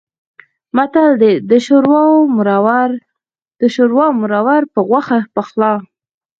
[0.75, 1.33] متل دی:
[3.61, 5.73] د شوروا مرور په غوښه پخلا.